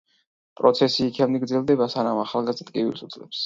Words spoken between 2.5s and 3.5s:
ტკივილს უძლებს.